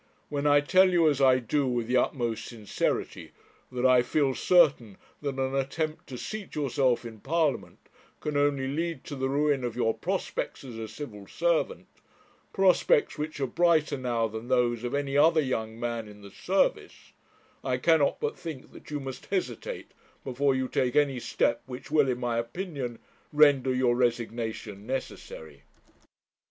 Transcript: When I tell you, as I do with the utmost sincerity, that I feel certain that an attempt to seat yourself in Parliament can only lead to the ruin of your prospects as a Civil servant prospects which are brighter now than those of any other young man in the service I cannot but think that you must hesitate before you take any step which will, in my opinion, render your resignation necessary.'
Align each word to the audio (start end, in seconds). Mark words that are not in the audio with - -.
When 0.29 0.47
I 0.47 0.61
tell 0.61 0.89
you, 0.89 1.07
as 1.07 1.21
I 1.21 1.37
do 1.37 1.67
with 1.67 1.85
the 1.85 1.97
utmost 1.97 2.45
sincerity, 2.45 3.33
that 3.71 3.85
I 3.85 4.01
feel 4.01 4.33
certain 4.33 4.97
that 5.21 5.37
an 5.37 5.53
attempt 5.53 6.07
to 6.07 6.17
seat 6.17 6.55
yourself 6.55 7.05
in 7.05 7.19
Parliament 7.19 7.77
can 8.19 8.35
only 8.35 8.67
lead 8.67 9.03
to 9.03 9.15
the 9.15 9.29
ruin 9.29 9.63
of 9.63 9.75
your 9.75 9.93
prospects 9.93 10.63
as 10.63 10.75
a 10.79 10.87
Civil 10.87 11.27
servant 11.27 11.85
prospects 12.51 13.19
which 13.19 13.39
are 13.39 13.45
brighter 13.45 13.95
now 13.95 14.27
than 14.27 14.47
those 14.47 14.83
of 14.83 14.95
any 14.95 15.15
other 15.15 15.39
young 15.39 15.79
man 15.79 16.07
in 16.07 16.23
the 16.23 16.31
service 16.31 17.13
I 17.63 17.77
cannot 17.77 18.19
but 18.19 18.35
think 18.35 18.71
that 18.73 18.89
you 18.89 18.99
must 18.99 19.27
hesitate 19.27 19.91
before 20.23 20.55
you 20.55 20.67
take 20.67 20.95
any 20.95 21.19
step 21.19 21.61
which 21.67 21.91
will, 21.91 22.09
in 22.09 22.19
my 22.19 22.39
opinion, 22.39 22.97
render 23.31 23.71
your 23.71 23.95
resignation 23.95 24.87
necessary.' 24.87 25.61